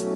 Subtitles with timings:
[0.00, 0.14] Hola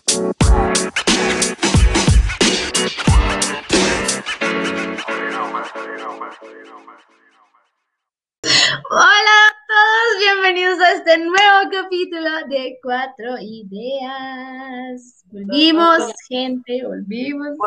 [8.93, 15.25] a todos, bienvenidos a este nuevo capítulo de Cuatro Ideas.
[15.33, 17.59] Volvimos, gente, volvimos.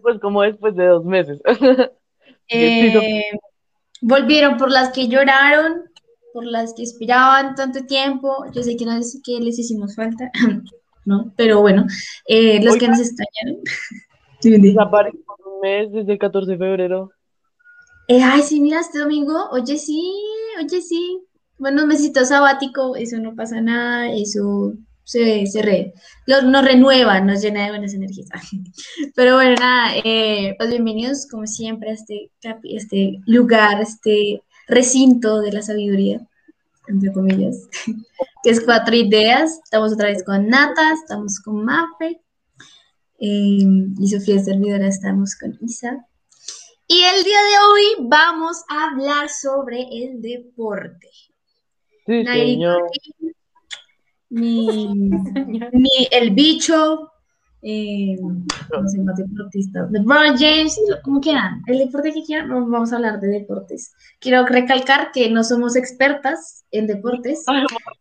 [0.00, 1.42] Pues como después de dos meses.
[2.50, 3.22] Eh,
[4.02, 5.90] volvieron por las que lloraron,
[6.34, 8.44] por las que esperaban tanto tiempo.
[8.52, 10.30] Yo sé que, no les, que les hicimos falta,
[11.04, 11.32] ¿no?
[11.36, 11.86] Pero bueno,
[12.26, 13.62] eh, los que nos extrañaron.
[14.42, 17.10] Desapareció un mes desde el 14 de febrero.
[18.08, 20.12] Eh, ay, sí, mira, este domingo, oye, sí,
[20.62, 21.20] oye, sí.
[21.58, 25.94] Bueno, un mesito sabático, eso no pasa nada, eso se, se re-
[26.26, 28.28] lo- nos renueva, nos llena de buenas energías.
[29.14, 32.30] Pero bueno, nada, eh, pues bienvenidos como siempre a este,
[32.64, 36.20] este lugar, este recinto de la sabiduría,
[36.88, 37.68] entre comillas,
[38.42, 39.60] que es Cuatro Ideas.
[39.64, 42.20] Estamos otra vez con Nata, estamos con Mafe,
[43.18, 43.66] eh,
[43.98, 46.06] y Sofía Servidora, estamos con Isa.
[46.86, 51.08] Y el día de hoy vamos a hablar sobre el deporte.
[52.06, 52.82] Sí, señor.
[54.28, 54.88] Mi,
[55.72, 57.10] mi- el bicho,
[57.66, 62.96] eh, no sé, más deportista, LeBron James, como quieran, el deporte que quieran, vamos a
[62.96, 63.94] hablar de deportes.
[64.20, 67.42] Quiero recalcar que no somos expertas en deportes.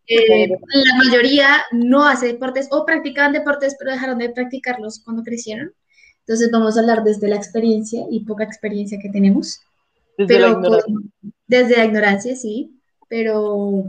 [0.07, 5.71] Eh, la mayoría no hace deportes o practicaban deportes, pero dejaron de practicarlos cuando crecieron.
[6.25, 9.61] Entonces vamos a hablar desde la experiencia y poca experiencia que tenemos.
[10.17, 10.93] Desde la Pero ignorancia.
[10.93, 11.11] con-
[11.47, 13.85] desde la ignorancia, sí, pero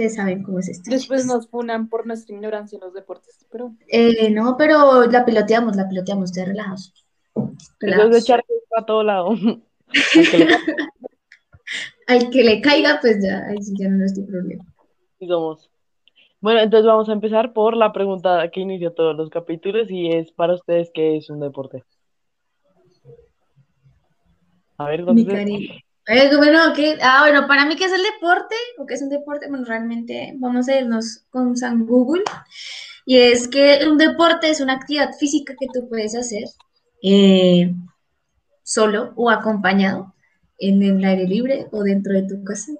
[0.00, 0.90] ustedes saben cómo es esto.
[0.90, 1.36] Después chicos.
[1.36, 5.88] nos funan por nuestra ignorancia en los deportes, pero Eh, no, pero la piloteamos, la
[5.88, 6.94] piloteamos, ustedes relajados.
[7.34, 8.16] Es de Relajados.
[8.16, 8.44] echar
[8.76, 9.30] a todo lado.
[9.30, 10.48] Al que le
[12.06, 14.64] Al que le caiga, pues ya, ahí sí ya no es tu problema.
[15.26, 15.70] somos.
[16.40, 20.32] Bueno, entonces vamos a empezar por la pregunta que inicia todos los capítulos y es
[20.32, 21.84] para ustedes, ¿qué es un deporte?
[24.78, 25.36] A ver, Mi contesten.
[25.36, 25.84] cari.
[26.06, 26.58] Eh, bueno.
[27.02, 28.54] Ah, bueno, para mí, ¿qué es el deporte?
[28.78, 29.48] ¿O qué es un deporte?
[29.48, 32.22] Bueno, realmente vamos a irnos con San Google.
[33.06, 36.44] Y es que un deporte es una actividad física que tú puedes hacer
[37.02, 37.74] eh,
[38.62, 40.14] solo o acompañado
[40.58, 42.72] en el aire libre o dentro de tu casa.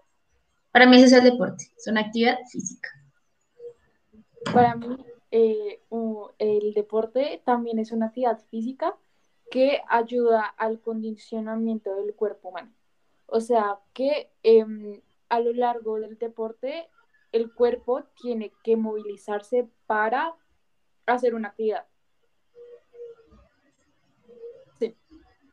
[0.70, 2.90] Para mí eso es el deporte, es una actividad física.
[4.52, 4.96] para mí
[5.32, 5.80] eh,
[6.38, 8.96] el deporte también es una actividad física
[9.50, 12.72] que ayuda al condicionamiento del cuerpo humano.
[13.30, 16.88] O sea que em, a lo largo del deporte
[17.32, 20.34] el cuerpo tiene que movilizarse para
[21.06, 21.86] hacer una actividad.
[24.78, 24.96] Sí,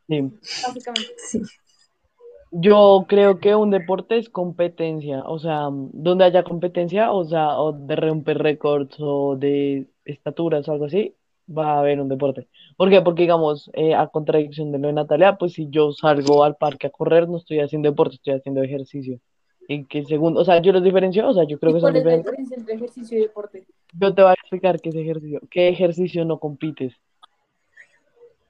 [0.08, 0.22] Sí.
[0.66, 1.14] básicamente.
[1.18, 1.42] Sí.
[2.50, 7.72] Yo creo que un deporte es competencia, o sea, donde haya competencia, o sea, o
[7.72, 11.14] de romper récords o de estaturas o algo así,
[11.48, 12.48] va a haber un deporte.
[12.76, 13.00] ¿Por qué?
[13.02, 16.86] Porque, digamos, eh, a contradicción de lo de Natalia, pues si yo salgo al parque
[16.88, 19.18] a correr, no estoy haciendo deporte, estoy haciendo ejercicio.
[19.68, 21.90] Y que segundo, o sea, yo los diferencio, o sea, yo creo ¿Y que son
[21.90, 22.24] es la diferentes.
[22.32, 23.66] diferencia entre ejercicio y deporte?
[23.92, 25.40] Yo te voy a explicar qué es ejercicio.
[25.50, 26.94] ¿Qué ejercicio no compites?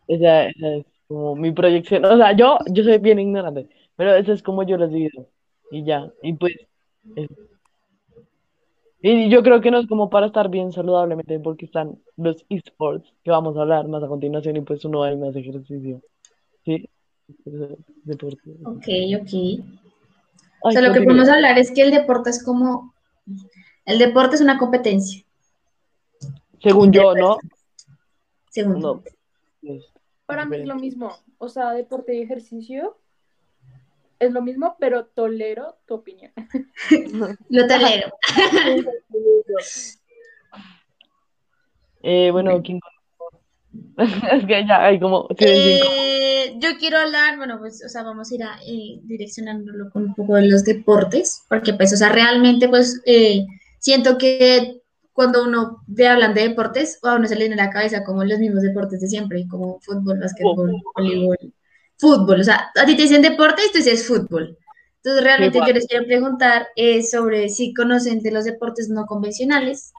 [0.07, 2.05] Esa, esa es como mi proyección.
[2.05, 5.29] O sea, yo, yo soy bien ignorante, pero eso es como yo los divido.
[5.71, 6.11] Y ya.
[6.23, 6.55] Y pues.
[9.01, 13.13] Y yo creo que no es como para estar bien saludablemente, porque están los esports,
[13.23, 16.03] que vamos a hablar más a continuación, y pues uno hay más ejercicio.
[16.65, 16.89] ¿Sí?
[18.05, 18.51] Deporte.
[18.65, 18.89] Ok,
[19.21, 19.33] ok.
[19.33, 19.65] Ay,
[20.63, 22.93] O sea, lo que podemos hablar es que el deporte es como,
[23.85, 25.25] el deporte es una competencia,
[26.61, 27.39] Según yo, ¿no?
[28.51, 29.03] según No.
[30.27, 32.97] Para mí es lo mismo, o sea, deporte y ejercicio
[34.19, 36.33] es lo mismo, pero tolero tu opinión.
[37.49, 38.13] Lo tolero.
[42.01, 42.79] Eh, bueno, ¿quién?
[44.33, 45.27] Es que ya hay como.
[45.37, 50.05] Eh, yo quiero hablar, bueno, pues, o sea, vamos a ir a, eh, direccionándolo con
[50.05, 53.47] un poco de los deportes, porque pues, o sea, realmente, pues, eh,
[53.79, 54.81] siento que
[55.13, 58.23] cuando uno ve hablan de deportes, a uno se le viene a la cabeza como
[58.23, 61.37] los mismos deportes de siempre, como fútbol, básquetbol, voleibol,
[61.99, 64.57] fútbol, o sea, a ti te dicen deporte y tú dices fútbol.
[64.97, 65.71] Entonces, realmente Igual.
[65.71, 69.93] yo les quiero preguntar eh, sobre si conocen de los deportes no convencionales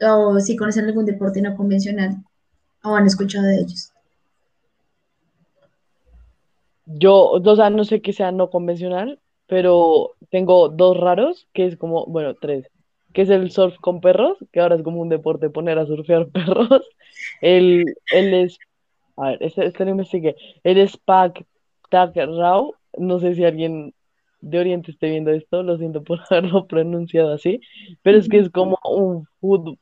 [0.00, 2.16] o si conocen algún deporte no convencional
[2.82, 3.92] o han escuchado de ellos.
[6.86, 9.18] Yo, o sea, no sé qué sea no convencional,
[9.48, 12.68] pero tengo dos raros, que es como, bueno, tres,
[13.12, 16.28] que es el surf con perros, que ahora es como un deporte poner a surfear
[16.32, 16.82] perros.
[17.40, 18.52] El, el
[19.16, 20.36] a ver, este, este lo investigué.
[20.64, 21.44] El es Pak
[21.90, 23.94] Tak Rao, no sé si alguien
[24.40, 27.60] de Oriente esté viendo esto, lo siento por haberlo pronunciado así,
[28.02, 29.78] pero es que es como un fútbol.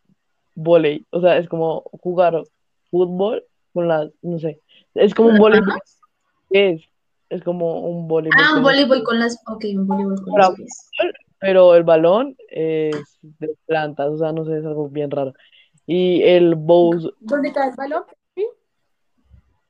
[1.10, 2.42] O sea, es como jugar
[2.90, 4.60] fútbol con las, no sé,
[4.94, 5.70] es como un voleibol.
[5.70, 5.78] Ajá.
[6.50, 6.82] Es,
[7.30, 8.38] es como un voleibol.
[8.40, 9.42] Ah, un las- voleibol con las.
[9.48, 10.90] Ok, un voleibol con pies.
[11.40, 15.34] pero el balón es de plantas, o sea, no sé, es algo bien raro.
[15.86, 18.04] Y el bows ¿Dónde está el balón?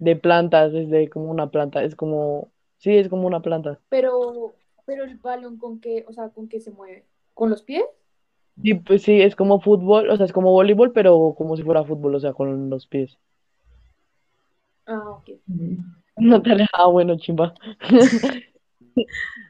[0.05, 3.81] De plantas es de como una planta, es como, sí, es como una planta.
[3.89, 4.55] Pero,
[4.85, 7.85] pero el balón con qué, o sea, con qué se mueve, ¿con los pies?
[8.63, 11.85] Sí, pues sí, es como fútbol, o sea, es como voleibol, pero como si fuera
[11.85, 13.19] fútbol, o sea, con los pies.
[14.87, 15.31] Ah, ok.
[16.17, 17.55] No te ah, bueno, chimba.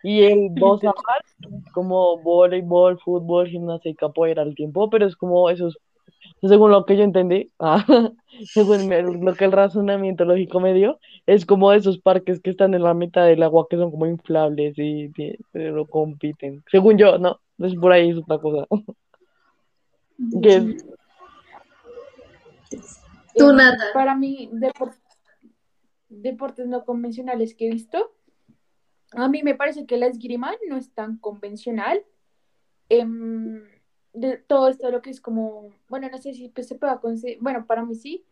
[0.02, 0.92] Y el bosa
[1.72, 5.78] como voleibol, fútbol, gimnasia y capoeira al tiempo, pero es como esos,
[6.42, 7.84] según lo que yo entendí, ah,
[8.52, 12.74] según me- lo que el razonamiento lógico me dio, es como esos parques que están
[12.74, 16.62] en la mitad del agua que son como inflables y, y- pero compiten.
[16.70, 18.66] Según yo, no, es por ahí, es otra cosa.
[20.42, 20.64] ¿Qué es?
[23.36, 23.84] Tú, Em, Nata.
[23.92, 24.94] Para mí, depor-
[26.08, 28.12] deportes no convencionales que he visto,
[29.12, 32.02] a mí me parece que la esgrima no es tan convencional.
[32.88, 33.62] Em,
[34.14, 37.42] de todo esto lo que es como, bueno, no sé si pues, se pueda considerar,
[37.42, 38.26] bueno, para mí sí,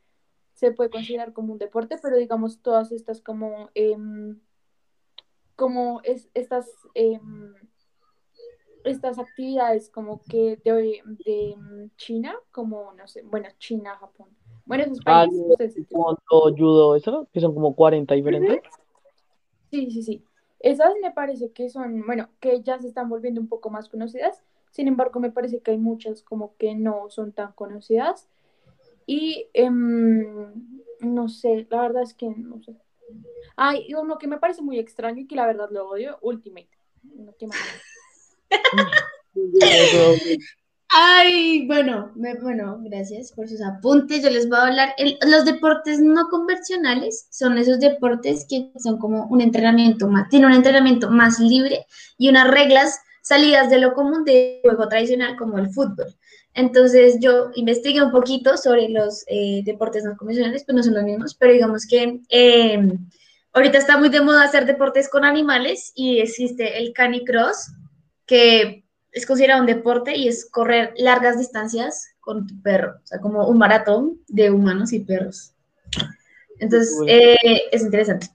[0.54, 4.40] se puede considerar como un deporte, pero digamos todas estas como, em,
[5.56, 7.54] como es, estas, em,
[8.84, 11.56] estas actividades como que de, de
[11.96, 14.28] China, como, no sé, bueno, China, Japón.
[14.64, 16.20] Bueno, esos Ah, países, yo- ustedes Cuando
[16.56, 18.60] judo, eso, que son como 40 diferentes.
[19.70, 20.24] Sí, sí, sí.
[20.60, 24.42] Esas me parece que son, bueno, que ya se están volviendo un poco más conocidas.
[24.72, 28.28] Sin embargo, me parece que hay muchas como que no son tan conocidas.
[29.06, 30.52] Y em,
[31.00, 32.74] no sé, la verdad es que no sé.
[33.56, 36.68] Hay uno que me parece muy extraño y que la verdad lo odio, Ultimate.
[37.02, 37.46] No, qué.
[39.34, 40.16] Eso,
[40.94, 44.22] Ay, bueno, me- bueno, gracias por sus apuntes.
[44.22, 44.94] Yo les voy a hablar.
[44.98, 50.50] el- los deportes no convencionales son esos deportes que son como un entrenamiento más, tienen
[50.50, 51.86] un entrenamiento más libre
[52.18, 56.14] y unas reglas salidas de lo común de juego tradicional como el fútbol.
[56.54, 61.04] Entonces yo investigué un poquito sobre los eh, deportes no convencionales, pues no son los
[61.04, 62.92] mismos, pero digamos que eh,
[63.54, 67.72] ahorita está muy de moda hacer deportes con animales y existe el canicross,
[68.26, 73.20] que es considerado un deporte y es correr largas distancias con tu perro, o sea,
[73.20, 75.52] como un maratón de humanos y perros.
[76.58, 77.36] Entonces, eh,
[77.72, 78.28] es interesante.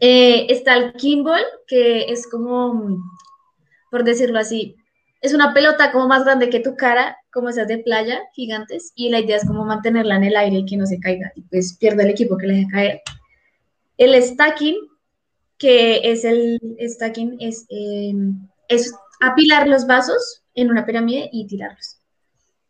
[0.00, 2.98] Eh, está el kimball, que es como,
[3.96, 4.76] por decirlo así,
[5.22, 9.08] es una pelota como más grande que tu cara, como esas de playa, gigantes, y
[9.08, 11.78] la idea es como mantenerla en el aire y que no se caiga, y pues
[11.80, 13.00] pierde el equipo que la deja caer.
[13.96, 14.76] El stacking,
[15.56, 18.12] que es el stacking, es, eh,
[18.68, 21.96] es apilar los vasos en una pirámide y tirarlos.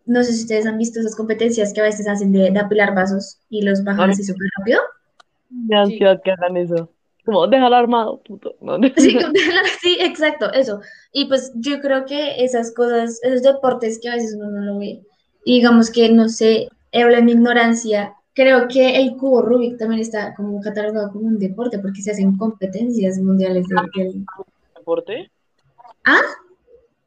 [0.04, 2.94] No sé si ustedes han visto esas competencias que a veces hacen de, de apilar
[2.94, 4.80] vasos y los bajan A mí- así súper rápido.
[5.50, 6.88] Me ansiedad que hagan eso.
[7.26, 8.54] Como, déjalo armado, puto.
[8.62, 9.32] No, Sí, como-
[9.82, 10.80] sí, exacto, eso.
[11.12, 14.78] Y pues yo creo que esas cosas, esos deportes que a veces uno no lo
[14.78, 15.02] ve,
[15.44, 20.00] y digamos que, no sé, hablo en mi ignorancia, creo que el cubo Rubik también
[20.00, 24.24] está como catalogado como un deporte porque se hacen competencias mundiales de- del...
[24.76, 25.30] ¿Deporte?
[26.04, 26.20] ¿Ah?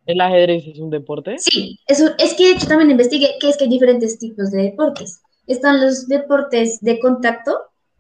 [0.05, 1.35] ¿El ajedrez es un deporte?
[1.37, 4.63] Sí, eso es que de hecho también investigué que es que hay diferentes tipos de
[4.63, 5.21] deportes.
[5.47, 7.57] Están los deportes de contacto,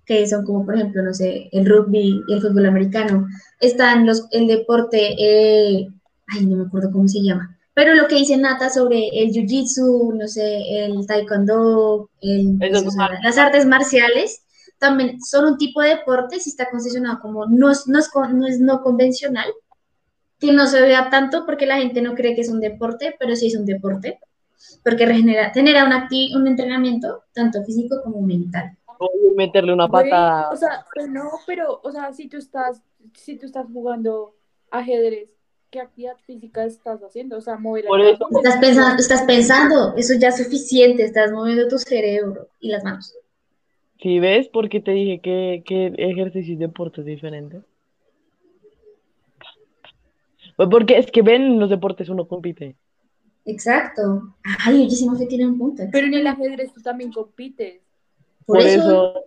[0.09, 3.27] que son como por ejemplo, no sé, el rugby y el fútbol americano.
[3.61, 5.87] Están los, el deporte, eh,
[6.27, 10.15] ay, no me acuerdo cómo se llama, pero lo que dice Nata sobre el jiu-jitsu,
[10.17, 12.57] no sé, el taekwondo, el,
[13.23, 14.41] las artes marciales,
[14.79, 18.47] también son un tipo de deporte, si está concesionado como no es, no es, no
[18.47, 19.47] es no convencional,
[20.39, 23.35] que no se vea tanto porque la gente no cree que es un deporte, pero
[23.35, 24.19] sí es un deporte,
[24.83, 28.78] porque regenera, genera un, acti- un entrenamiento tanto físico como mental.
[29.35, 30.49] Meterle una Güey, patada.
[30.51, 32.81] o sea, pero no, pero, o sea, si tú estás,
[33.13, 34.35] si tú estás jugando
[34.71, 35.29] ajedrez,
[35.69, 37.37] ¿qué actividad física estás haciendo?
[37.37, 41.67] O sea, mover Por eso- Estás pensando, estás pensando, eso ya es suficiente, estás moviendo
[41.67, 43.15] tu cerebro y las manos.
[44.01, 47.61] Si ves, porque te dije que, que ejercicio y deporte es diferente.
[50.55, 52.75] Pues porque es que ven, en los deportes uno compite.
[53.45, 54.35] Exacto.
[54.65, 55.83] Ay, oye, si no se tiene un punto.
[55.91, 57.81] Pero en el ajedrez tú también compites.
[58.49, 59.25] Por, Por eso, eso.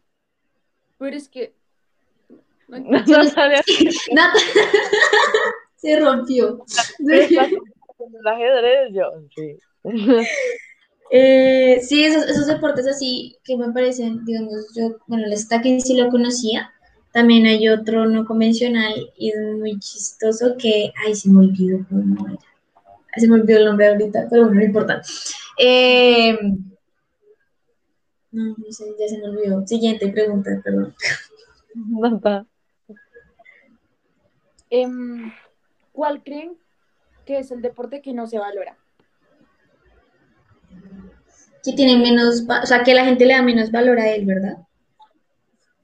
[0.98, 1.54] Pero es que.
[2.66, 3.62] no Natalia,
[4.12, 4.38] Nata,
[5.76, 6.64] se rompió.
[6.66, 6.92] ¿estás
[7.96, 8.92] con el ajedrez?
[8.92, 9.56] Yo, sí.
[11.12, 15.96] Eh, sí, esos, esos deportes así que me parecen, digamos, yo, bueno, el stacking sí
[15.96, 16.72] lo conocía,
[17.12, 22.26] también hay otro no convencional y es muy chistoso que, ay, se me olvidó cómo
[22.26, 22.38] era,
[23.18, 25.00] se me olvidó el nombre ahorita, pero bueno, no importa.
[25.58, 26.36] Eh,
[28.32, 29.66] No, no sé, ya se me olvidó.
[29.66, 30.94] Siguiente pregunta, perdón.
[31.74, 32.46] Nada.
[34.70, 35.30] Em,
[35.92, 36.56] ¿Cuál creen
[37.26, 38.76] que es el deporte que no se valora?
[41.62, 44.56] Que tiene menos, o sea, que la gente le da menos valor a él, ¿verdad?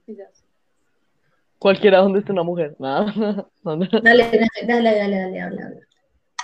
[0.06, 0.42] Quizás.
[1.58, 2.74] Cualquiera donde esté una mujer.
[2.78, 3.12] Nada.
[3.62, 3.86] No, no.
[4.02, 5.80] Dale, dale, dale, dale, dale, habla, habla.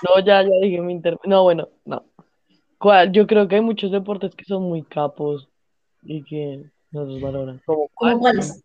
[0.03, 1.17] No, ya, ya dije mi inter...
[1.23, 2.05] No, bueno, no.
[2.77, 3.11] ¿Cuál?
[3.11, 5.49] Yo creo que hay muchos deportes que son muy capos
[6.05, 7.61] y que no los valoran.
[7.65, 8.19] ¿Cómo ¿Cómo cuál?
[8.19, 8.63] cuáles?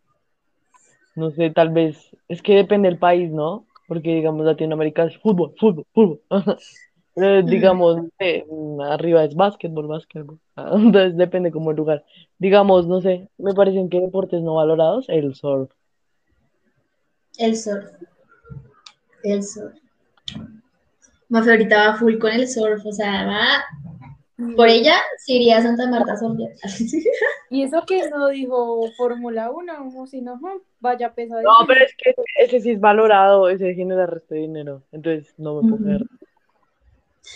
[1.17, 2.17] No sé, tal vez.
[2.29, 3.67] Es que depende del país, ¿no?
[3.89, 6.21] Porque, digamos, Latinoamérica es fútbol, fútbol, fútbol.
[7.15, 10.39] Pero, digamos, mm, arriba es básquetbol, básquetbol.
[10.57, 12.05] Entonces depende como el lugar.
[12.39, 15.71] Digamos, no sé, me parecen que deportes no valorados, el surf.
[17.37, 17.85] El surf.
[19.25, 19.75] El surf.
[21.29, 23.65] Mafe ahorita va full con el surf, o sea, va.
[24.57, 26.53] Por ella se iría a Santa Marta a surfear.
[27.51, 30.41] Y eso que no dijo Fórmula 1, como si no,
[30.81, 31.43] vaya pesado.
[31.43, 34.83] No, pero es que ese sí es valorado, ese genera resto de dinero.
[34.93, 36.03] Entonces no me puedo creer.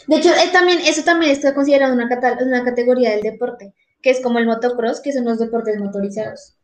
[0.07, 2.09] De hecho, eh, también, eso también está considerado una,
[2.41, 6.57] una categoría del deporte, que es como el motocross, que son los deportes motorizados,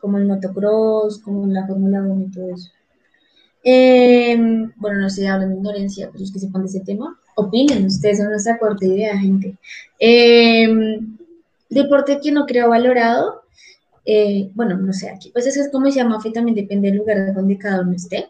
[0.00, 2.70] como el motocross, como la Fórmula 1 y todo eso.
[3.62, 4.36] Eh,
[4.76, 7.18] bueno, no sé, hablan de ignorancia, pero es que sepan de ese tema.
[7.36, 9.56] Opinen, ustedes son nuestra corta idea, gente.
[9.98, 10.98] Eh,
[11.68, 13.42] deporte que no creo valorado,
[14.04, 16.98] eh, bueno, no sé, aquí, pues eso es como se llama, Fe, también depende del
[16.98, 18.28] lugar donde cada uno esté.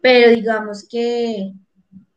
[0.00, 1.52] Pero digamos que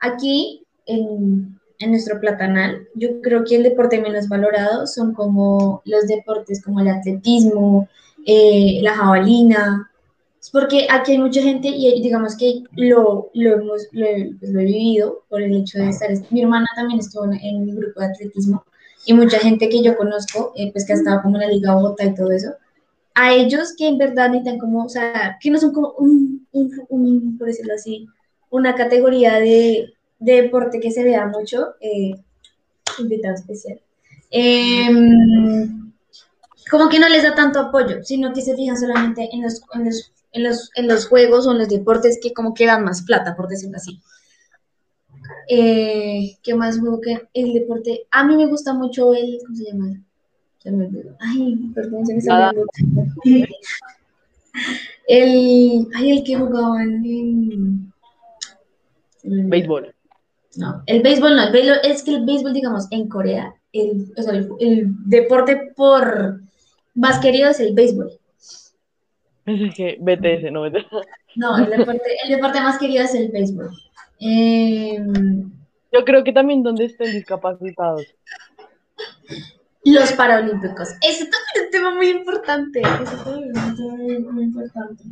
[0.02, 6.08] Aquí, en, en nuestro platanal, yo creo que el deporte menos valorado son como los
[6.08, 7.88] deportes como el atletismo,
[8.26, 9.91] eh, la jabalina.
[10.42, 14.08] Es porque aquí hay mucha gente y digamos que lo, lo, hemos, lo,
[14.40, 16.10] pues, lo he vivido por el hecho de estar.
[16.32, 18.66] Mi hermana también estuvo en, en mi grupo de atletismo
[19.06, 21.76] y mucha gente que yo conozco, eh, pues que ha estado como en la Liga
[21.76, 22.54] Bogotá y todo eso.
[23.14, 26.72] A ellos que en verdad necesitan como, o sea, que no son como un, un,
[26.90, 28.08] un, por decirlo así,
[28.50, 32.16] una categoría de, de deporte que se vea mucho, eh,
[33.00, 33.82] invitado especial.
[34.30, 35.92] Em,
[36.70, 39.86] como que no les da tanto apoyo, sino que se fijan solamente en los, en
[39.86, 43.04] los, en los, en los juegos o en los deportes que como que dan más
[43.04, 44.02] plata, por decirlo así.
[45.48, 48.08] Eh, ¿qué más juego que el deporte?
[48.12, 50.02] A mí me gusta mucho el, ¿cómo se llama?
[50.64, 51.16] Me olvidó.
[51.20, 52.66] Ay, perdón, se me olvidando.
[55.08, 57.94] El, ay, el que jugaban en...
[59.24, 59.94] Béisbol.
[60.56, 64.22] No, el béisbol no, el béisbol, es que el béisbol, digamos, en Corea, el, o
[64.22, 66.42] sea, el, el deporte por
[66.94, 68.12] más querido es el béisbol.
[69.46, 70.86] Pensé que BTS, no BTS.
[71.36, 73.70] No, el deporte, el deporte más querido es el béisbol.
[74.20, 75.00] Eh,
[75.92, 78.06] Yo creo que también donde estén discapacitados.
[79.84, 80.90] los Paralímpicos.
[81.02, 82.82] Ese también es un tema muy importante.
[82.82, 85.04] Ese también es un tema muy, muy importante.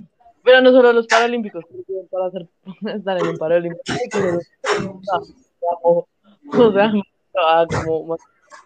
[0.43, 1.65] Pero no solo los paralímpicos,
[2.11, 2.47] para hacer,
[2.95, 3.83] estar en un paralímpico.
[6.51, 6.91] o sea,
[7.41, 8.19] ah, como más-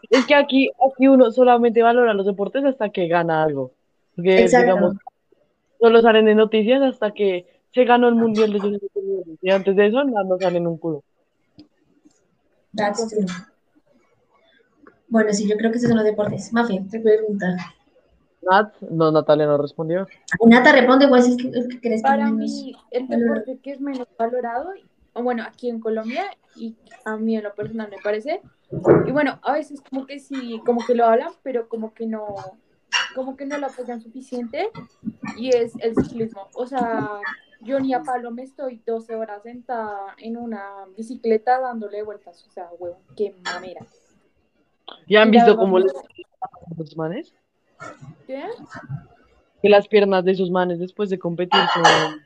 [0.09, 3.71] Es que aquí, aquí uno solamente valora los deportes hasta que gana algo.
[4.15, 4.65] Porque, Exacto.
[4.75, 4.95] digamos,
[5.83, 8.79] solo salen en noticias hasta que se ganó el mundial de.
[9.41, 11.03] Y antes de eso, no, no salen un culo.
[12.73, 13.25] That's true.
[15.09, 16.53] Bueno, sí, yo creo que esos son los deportes.
[16.53, 17.47] Mafe, te pregunta.
[18.49, 20.07] Nat, no, Natalia no respondió.
[20.45, 23.81] Nata, responde cuál es que, que crees que Para menos- mí, el deporte que es
[23.81, 24.69] menos valorado,
[25.13, 26.23] o bueno, aquí en Colombia,
[26.55, 26.75] y
[27.05, 28.41] a mí en lo personal me parece,
[29.05, 32.25] y bueno, a veces como que sí, como que lo hablan, pero como que no,
[33.15, 34.69] como que no lo apoyan suficiente,
[35.37, 36.47] y es el ciclismo.
[36.55, 37.19] O sea,
[37.61, 42.51] yo ni a palo me estoy 12 horas sentada en una bicicleta dándole vueltas, o
[42.51, 43.85] sea, huevo, qué mamera.
[45.07, 45.93] ¿Ya han la visto cómo les
[46.77, 47.33] los manes?
[48.27, 48.43] ¿Qué?
[49.61, 52.21] Que las piernas de esos manes después de competir son...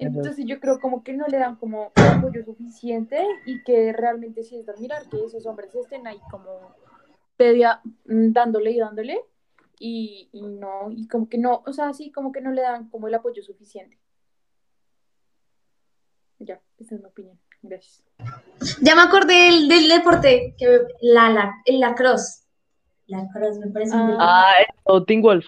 [0.00, 4.56] Entonces yo creo como que no le dan como apoyo suficiente y que realmente sí
[4.56, 6.72] es de admirar que esos hombres estén ahí como
[7.38, 9.20] pedia, mm, dándole y dándole
[9.78, 12.90] y, y no, y como que no, o sea, sí, como que no le dan
[12.90, 13.96] como el apoyo suficiente.
[16.40, 17.38] Ya, esa es mi opinión.
[17.62, 18.04] Gracias.
[18.82, 22.44] Ya me acordé del, del deporte, que la, la, el lacrosse.
[23.06, 24.52] Lacrosse, me parece un Ah.
[24.84, 25.14] deporte.
[25.16, 25.46] Ah, Wolf.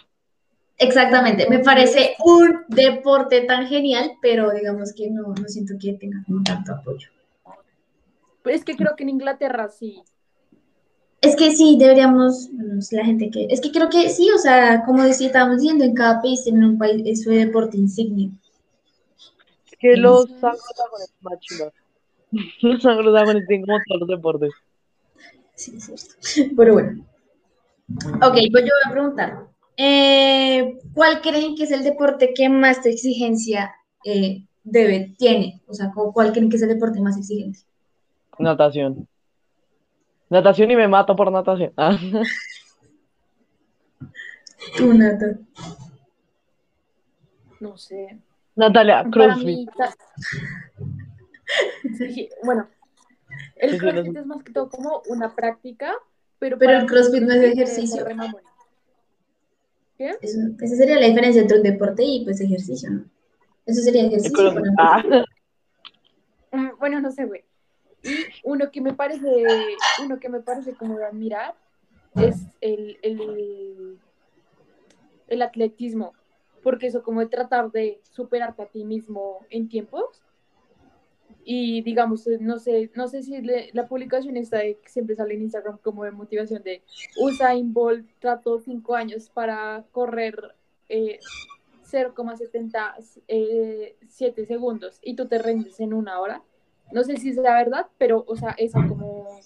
[0.79, 6.23] Exactamente, me parece un deporte tan genial, pero digamos que no, no siento que tenga
[6.25, 7.11] como tanto apoyo.
[8.43, 10.03] Pero es que creo que en Inglaterra sí.
[11.21, 12.49] Es que sí, deberíamos,
[12.93, 15.95] la gente que, es que creo que sí, o sea, como decía, estábamos diciendo, en
[15.95, 18.31] cada país tiene un país, es su deporte insignia.
[19.79, 21.73] Que los anglosajones más chidos.
[22.62, 24.50] Los anglosajones tienen como todos los deportes.
[25.55, 26.55] Sí, es cierto.
[26.57, 27.05] Pero bueno.
[28.23, 29.47] Ok, pues yo voy a preguntar.
[29.77, 33.75] Eh, ¿Cuál creen que es el deporte que más exigencia
[34.05, 35.61] eh, debe, tiene?
[35.67, 37.61] O sea, ¿cu- ¿cuál creen que es el deporte más exigente?
[38.39, 39.09] Natación.
[40.31, 41.73] Natación y me mato por natación.
[41.77, 41.99] Ah,
[44.77, 45.39] Tú, Nata.
[47.61, 48.19] No sé.
[48.57, 49.47] Natalia, Para CrossFit.
[49.47, 49.95] mí, ta-
[51.99, 52.69] Sí, bueno,
[53.57, 55.95] el Sí, sí, los- CrossFit es más que todo como una práctica,
[56.39, 58.07] pero, el CrossFit no es ejercicio.
[59.99, 60.17] ¿Qué?
[60.23, 63.05] Eso- esa sería la diferencia entre un deporte y pues ejercicio, ¿no?
[63.67, 64.53] Eso sería ejercicio.
[64.79, 65.03] Ah,
[66.53, 67.45] Mm, Bueno, no sé, güey.
[68.02, 68.14] Y
[68.45, 69.28] uno que me parece,
[70.02, 71.54] uno que me parece como de admirar
[72.16, 73.99] es el, el,
[75.28, 76.12] el atletismo,
[76.62, 80.23] porque eso como de tratar de superarte a ti mismo en tiempos.
[81.42, 83.40] Y digamos, no sé, no sé si
[83.73, 86.83] la publicación está de que siempre sale en Instagram como de motivación de
[87.16, 90.54] Usain Bolt trató cinco años para correr
[90.88, 91.19] eh,
[91.90, 93.97] 0,77 eh,
[94.47, 96.42] segundos y tú te rendes en una hora.
[96.93, 99.39] No sé si es la verdad, pero, o sea, esa como,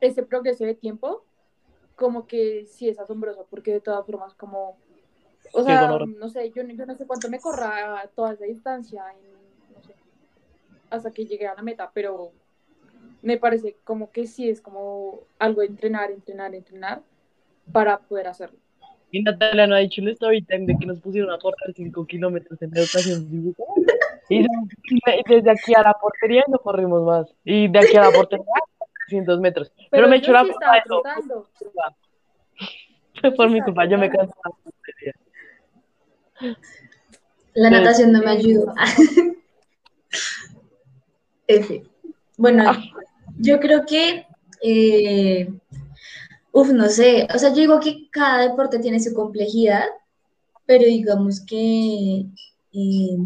[0.00, 1.24] ese progreso de tiempo,
[1.96, 4.76] como que sí es asombroso, porque de todas formas, como,
[5.52, 9.74] o sea, no sé, yo, yo no sé cuánto me corra toda esa distancia, en,
[9.74, 9.94] no sé,
[10.90, 12.32] hasta que llegue a la meta, pero
[13.22, 17.02] me parece como que sí es como algo de entrenar, entrenar, entrenar
[17.72, 18.58] para poder hacerlo.
[19.12, 22.06] Y Natalia no ha dicho el story time de que nos pusieron a correr 5
[22.06, 23.62] kilómetros en educación física.
[24.32, 24.46] Y
[25.28, 27.26] desde aquí a la portería no corrimos más.
[27.44, 28.46] Y de aquí a la portería,
[29.08, 29.72] 300 metros.
[29.90, 30.72] Pero, me yo echó la culpa
[33.20, 35.14] de por mi culpa, yo me en la portería.
[37.54, 38.72] La natación no me ayudó.
[41.46, 41.82] F.
[42.38, 42.72] Bueno,
[43.38, 44.26] yo creo que,
[44.62, 45.52] eh,
[46.52, 49.84] uf, no sé, o sea, yo digo que cada deporte tiene su complejidad,
[50.64, 52.24] pero digamos que,
[52.72, 53.18] eh,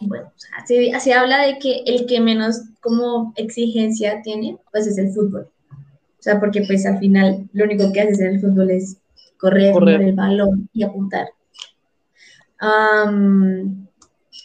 [0.00, 4.86] bueno, o sea, se, se habla de que el que menos como exigencia tiene, pues
[4.86, 5.48] es el fútbol.
[5.70, 8.96] O sea, porque pues al final lo único que haces en el fútbol es
[9.38, 9.96] correr, Correr.
[9.96, 11.28] mover el balón y apuntar.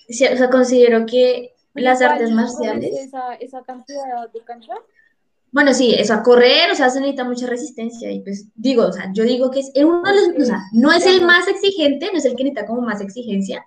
[0.10, 4.74] Sí, o sea, considero que las artes ¿corres marciales, Esa, esa cantidad de cancha?
[5.54, 8.92] bueno, sí, eso a correr, o sea, se necesita mucha resistencia y pues digo, o
[8.94, 12.10] sea, yo digo que es uno de los, o sea, no es el más exigente,
[12.12, 13.66] no es el que necesita como más exigencia,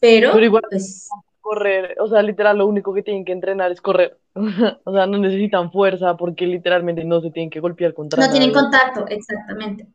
[0.00, 1.08] pero, Pero igual- pues
[1.40, 4.18] Correr, o sea, literal, lo único que tienen que entrenar es correr.
[4.84, 8.52] O sea, no necesitan fuerza porque literalmente no se tienen que golpear contra no tienen
[8.52, 9.86] contacto, exactamente.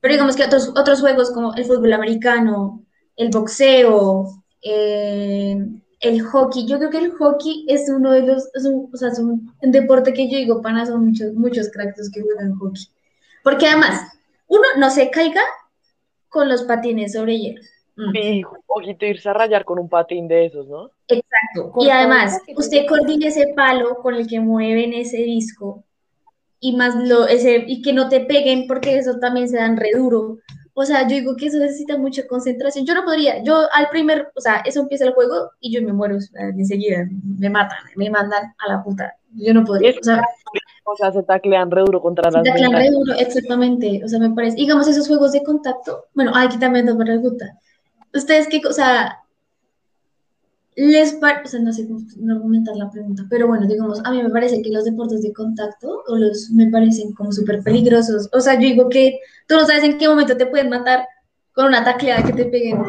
[0.00, 2.84] Pero digamos que otros, otros juegos como el fútbol americano,
[3.16, 5.56] el boxeo, eh,
[6.00, 9.08] el hockey, yo creo que el hockey es uno de los, es un, o sea,
[9.08, 12.86] es un, un deporte que yo digo, pana, son muchos, muchos cracks que juegan hockey.
[13.42, 14.02] Porque además,
[14.46, 15.42] uno no se caiga
[16.28, 17.62] con los patines sobre hielo.
[17.98, 18.16] Mm.
[18.16, 20.92] Y ojito irse a rayar con un patín de esos, ¿no?
[21.08, 21.72] Exacto.
[21.80, 25.82] Y además, usted coordina ese palo con el que mueven ese disco
[26.60, 29.90] y más lo ese y que no te peguen porque eso también se dan re
[29.96, 30.38] duro.
[30.74, 32.86] O sea, yo digo que eso necesita mucha concentración.
[32.86, 35.92] Yo no podría, yo al primer, o sea, eso empieza el juego y yo me
[35.92, 36.18] muero
[36.56, 39.12] enseguida, me matan, me mandan a la puta.
[39.34, 40.22] Yo no podría, o sea,
[40.84, 44.02] O sea, se taclean re duro contra se las taclean re duro, exactamente.
[44.04, 47.58] O sea, me parece, digamos, esos juegos de contacto, bueno, ay, aquí también me pregunta.
[48.14, 49.22] Ustedes qué, o sea,
[50.76, 54.12] les par- o sea, no sé cómo no argumentar la pregunta, pero bueno, digamos, a
[54.12, 58.28] mí me parece que los deportes de contacto o los me parecen como súper peligrosos.
[58.32, 59.18] O sea, yo digo que
[59.48, 61.06] tú no sabes en qué momento te pueden matar
[61.52, 62.80] con una tacleada que te peguen.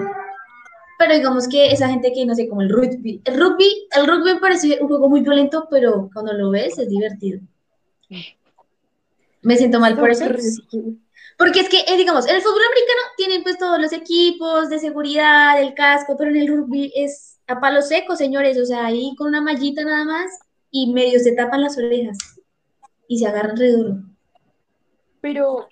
[0.99, 3.21] Pero digamos que esa gente que no sé, como el rugby.
[3.25, 6.89] El rugby, el rugby me parece un juego muy violento, pero cuando lo ves es
[6.89, 7.39] divertido.
[9.41, 10.25] Me siento mal por eso.
[11.39, 14.78] Porque es que, eh, digamos, en el fútbol americano tienen pues todos los equipos de
[14.78, 19.15] seguridad, el casco, pero en el rugby es a palo seco, señores, o sea, ahí
[19.17, 20.38] con una mallita nada más
[20.69, 22.17] y medio se tapan las orejas
[23.08, 23.73] y se agarran re.
[25.21, 25.69] Pero,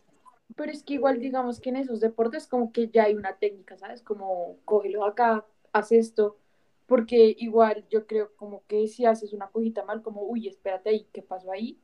[0.56, 3.78] pero es que igual digamos que en esos deportes como que ya hay una técnica,
[3.78, 4.02] ¿sabes?
[4.02, 6.38] Como cógelo acá, haz esto,
[6.86, 11.08] porque igual yo creo como que si haces una cosita mal, como, uy, espérate ahí,
[11.12, 11.78] ¿qué pasó ahí?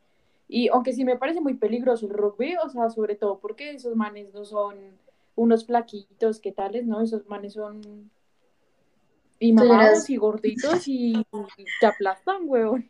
[0.47, 3.95] Y aunque sí me parece muy peligroso el rugby, o sea, sobre todo porque esos
[3.95, 4.75] manes no son
[5.35, 6.85] unos flaquitos, ¿qué tales?
[6.85, 7.01] ¿No?
[7.01, 8.11] Esos manes son
[9.39, 11.13] y mamados y gorditos y,
[11.57, 12.87] y te aplastan, huevón.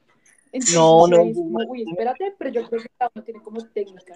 [0.52, 1.18] Entonces, No, no.
[1.18, 4.16] es como, uy, espérate, pero yo creo que cada uno tiene como técnica.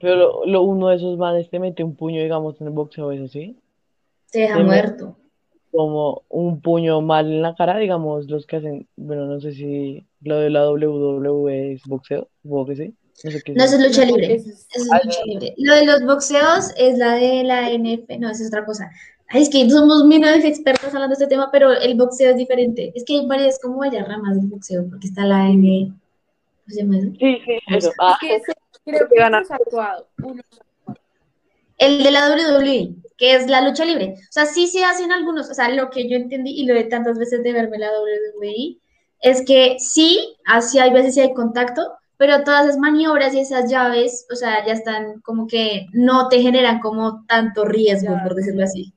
[0.00, 3.12] Pero lo, lo- uno de esos manes te mete un puño, digamos, en el boxeo,
[3.12, 3.56] eso sí.
[4.30, 5.16] Te deja muerto.
[5.72, 10.06] Como un puño mal en la cara, digamos, los que hacen, bueno, no sé si
[10.20, 12.94] lo de la WWE es boxeo, supongo que sí.
[13.24, 14.34] No sé qué No, eso es lucha No, libre.
[14.34, 15.54] es- Eso es Ah, lucha libre.
[15.58, 18.90] Lo de los boxeos es la de la NF, no, esa es otra cosa.
[19.28, 22.92] Ay, es que somos menos expertos hablando de este tema, pero el boxeo es diferente.
[22.94, 25.96] Es que hay varias, como varias ramas del boxeo, porque está la N, ¿cómo
[26.68, 27.08] se llama eso?
[27.18, 27.90] Sí, sí, eso.
[27.90, 27.96] sé.
[27.98, 28.52] Ah, Es que ese-
[28.84, 29.40] creo que gana.
[29.40, 30.06] es actuado.
[30.22, 30.42] Uno
[31.82, 34.14] El de la WWE, que es la lucha libre.
[34.16, 36.84] O sea, sí se hacen algunos, o sea, lo que yo entendí y lo de
[36.84, 38.78] tantas veces de verme la WWE,
[39.20, 41.82] es que sí, así hay veces sí hay contacto,
[42.16, 46.40] pero todas esas maniobras y esas llaves, o sea, ya están como que no te
[46.40, 48.92] generan como tanto riesgo, Ya, por decirlo así.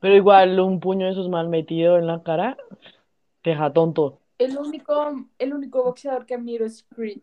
[0.00, 2.56] pero igual un puño de esos mal metido en la cara,
[3.42, 4.18] te deja tonto.
[4.38, 7.20] El único, el único boxeador que admiro es Creed.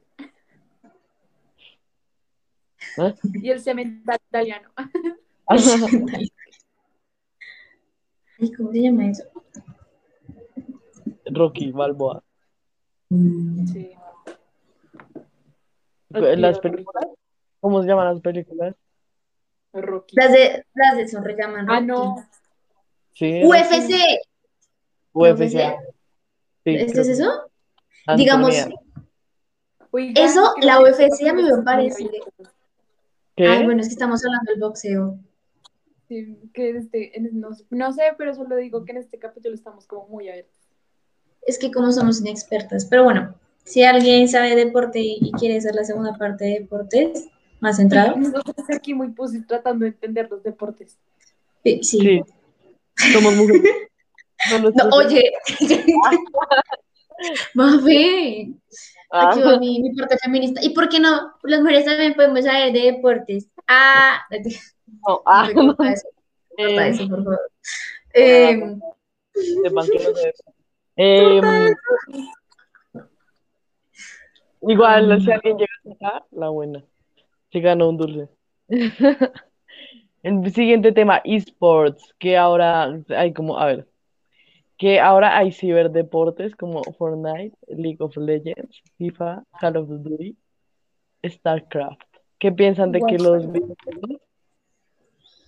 [2.97, 3.13] ¿Eh?
[3.41, 4.69] Y el cemental italiano.
[8.57, 9.23] ¿cómo se llama eso?
[11.25, 12.23] Rocky Balboa.
[13.09, 13.91] Mm, Sí.
[16.09, 17.07] Las películas,
[17.59, 18.75] ¿cómo se llaman las películas?
[19.73, 20.15] Rocky.
[20.15, 21.85] Las de, las de son rellaman Ah, Rocky.
[21.87, 22.15] no.
[23.13, 24.21] Sí, UFC.
[25.13, 25.57] UFC.
[26.63, 27.51] Sí, ¿Esto creo es eso?
[28.15, 28.55] Digamos,
[30.15, 32.09] Eso, la UFC este a mí me parece-.
[33.35, 33.47] ¿Qué?
[33.47, 35.17] Ay, bueno, es que estamos hablando del boxeo.
[36.07, 39.87] Sí, que este, en- no, no sé, pero solo digo que en este capítulo estamos
[39.87, 40.53] como muy abiertos.
[41.45, 42.85] Es que como somos inexpertas.
[42.85, 47.27] Pero bueno, si alguien sabe deporte y, quiere hacer la segunda parte de deportes,
[47.59, 50.97] más centrado, Nosotros aquí muy pusis tratando de entender los deportes.
[51.63, 51.79] sí.
[51.83, 52.21] sí.
[52.95, 53.13] Sí.
[53.13, 53.63] Somos mujeres.
[54.51, 55.31] No, oye,
[57.53, 58.51] Mafe,
[59.13, 60.61] aquí va mi, mi parte feminista.
[60.63, 61.33] ¿Y por qué no?
[61.43, 63.49] Las mujeres también podemos saber de deportes.
[63.67, 64.21] Ah,
[65.07, 66.07] no, ah, no, eso,
[66.57, 67.51] eh, eso, por favor.
[68.13, 68.77] Eh,
[69.81, 70.33] sé.
[70.95, 71.41] Eh,
[74.61, 76.83] igual, si alguien llega hasta acá, la buena.
[77.51, 78.29] Se ganó un dulce.
[80.23, 83.87] El siguiente tema, esports, que ahora hay como, a ver,
[84.83, 90.35] que ahora hay ciberdeportes como Fortnite, League of Legends, FIFA, Call of Duty,
[91.25, 92.01] StarCraft.
[92.37, 94.19] ¿Qué piensan de que los videojuegos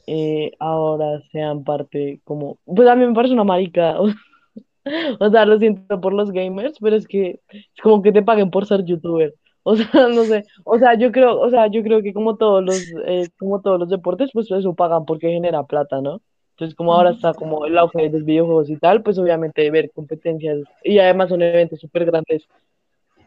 [0.07, 3.99] eh, ahora sean parte como, pues a mí me parece una marica,
[5.19, 8.49] o sea, lo siento por los gamers, pero es que es como que te paguen
[8.49, 9.35] por ser youtuber.
[9.63, 12.63] O sea, no sé, o sea, yo creo, o sea, yo creo que como todos
[12.63, 16.21] los, eh, como todos los deportes, pues eso pagan porque genera plata, ¿no?
[16.55, 19.91] Entonces, como ahora está como el auge de los videojuegos y tal, pues obviamente ver
[19.91, 22.47] competencias y además son eventos súper grandes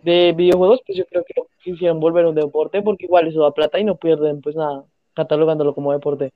[0.02, 3.78] de videojuegos, pues yo creo que quisieran volver un deporte porque igual eso da plata
[3.78, 6.32] y no pierden pues nada catalogándolo como deporte.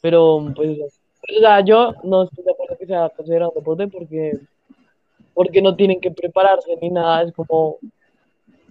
[0.00, 4.38] Pero pues, o sea, yo no estoy de acuerdo que sea considerado un deporte porque,
[5.34, 7.76] porque no tienen que prepararse ni nada, es como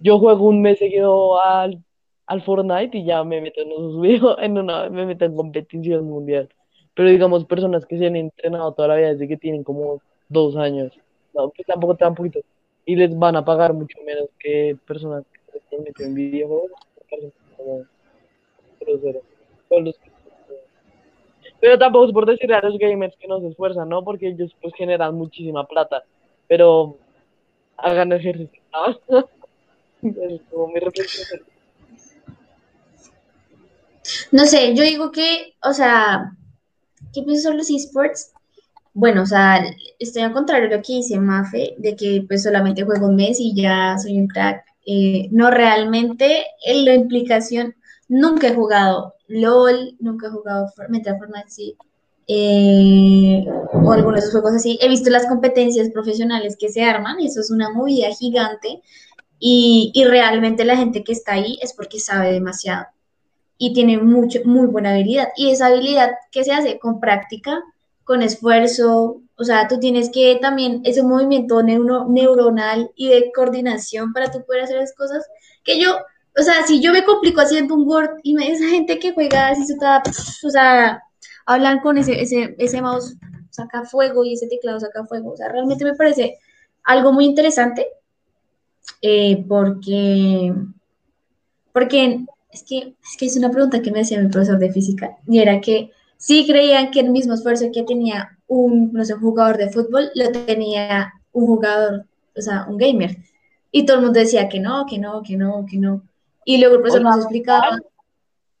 [0.00, 1.84] yo juego un mes seguido al,
[2.26, 6.04] al Fortnite y ya me meto en esos videos, en una, me meto en competición
[6.06, 6.48] mundial.
[6.94, 10.56] Pero digamos, personas que se han entrenado toda la vida desde que tienen como dos
[10.56, 10.92] años,
[11.34, 12.40] no, pues tampoco tan poquito,
[12.84, 16.70] y les van a pagar mucho menos que personas que se meten en videojuegos,
[17.08, 17.32] que-
[21.60, 24.02] Pero tampoco es por decirle a los gamers que no se esfuerzan, ¿no?
[24.02, 26.02] Porque ellos pues generan muchísima plata,
[26.48, 26.96] pero
[27.76, 28.60] hagan ejercicio.
[28.72, 29.28] ¿no?
[34.32, 36.32] No sé, yo digo que, o sea,
[37.12, 38.32] ¿qué pienso sobre los esports?
[38.92, 39.64] Bueno, o sea,
[39.98, 43.38] estoy al contrario de lo que dice Mafe, de que pues solamente juego un mes
[43.40, 44.64] y ya soy un crack.
[44.86, 47.74] Eh, no realmente, en la implicación,
[48.08, 51.76] nunca he jugado LOL, nunca he jugado Fortnite, Fortnite sí,
[52.26, 54.78] eh, o algunos juegos así.
[54.82, 58.82] He visto las competencias profesionales que se arman y eso es una movida gigante
[59.38, 62.86] y, y realmente la gente que está ahí es porque sabe demasiado
[63.62, 65.28] y tiene mucho, muy buena habilidad.
[65.36, 67.62] Y esa habilidad que se hace con práctica,
[68.04, 73.30] con esfuerzo, o sea, tú tienes que también, es un movimiento neuro- neuronal y de
[73.34, 75.26] coordinación para tú poder hacer las cosas,
[75.62, 75.90] que yo,
[76.38, 79.48] o sea, si yo me complico haciendo un Word y me, esa gente que juega
[79.48, 81.02] así, su ta- o sea,
[81.44, 83.14] hablan con ese, ese, ese mouse,
[83.50, 86.38] saca fuego y ese teclado saca fuego, o sea, realmente me parece
[86.84, 87.86] algo muy interesante,
[89.02, 90.54] eh, porque,
[91.74, 95.16] porque es que, es que es una pregunta que me hacía mi profesor de física,
[95.26, 99.20] y era que sí creían que el mismo esfuerzo que tenía un, no sé, un
[99.20, 103.16] jugador de fútbol, lo tenía un jugador, o sea, un gamer.
[103.72, 106.02] Y todo el mundo decía que no, que no, que no, que no.
[106.44, 107.78] Y luego el profesor O nos explicaba,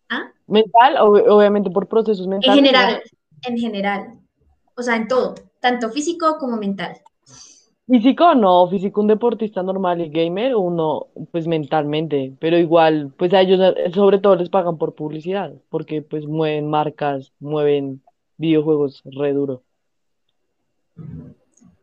[0.08, 0.32] ¿ah?
[0.46, 2.54] Mental, ob- obviamente por procesos En mentales.
[2.54, 3.02] general,
[3.42, 4.14] en general.
[4.76, 6.96] o sea, en todo, tanto físico como mental.
[7.90, 13.40] Físico no, físico un deportista normal y gamer, uno pues mentalmente, pero igual, pues a
[13.40, 18.00] ellos eh, sobre todo les pagan por publicidad, porque pues mueven marcas, mueven
[18.36, 19.64] videojuegos re duro.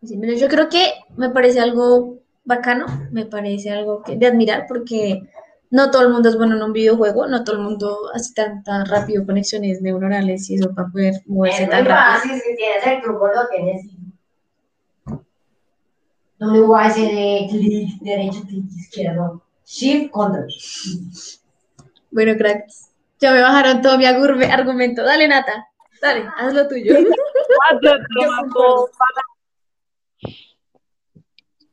[0.02, 4.64] Sí, pero yo creo que me parece algo bacano, me parece algo que, de admirar,
[4.66, 5.24] porque
[5.72, 8.64] no todo el mundo es bueno en un videojuego, no todo el mundo hace tan,
[8.64, 12.32] tan rápido conexiones neuronales y eso para poder moverse Es tan rápido.
[12.32, 13.97] fácil, si tienes el truco lo tienes.
[16.40, 19.42] WASD, clic derecho, clic izquierdo.
[19.66, 20.48] Shift, control.
[22.12, 25.04] Bueno, cracks, ya me bajaron todo mi agurbe- argumento.
[25.04, 25.68] Dale, Nata,
[26.02, 26.94] dale, haz lo tuyo.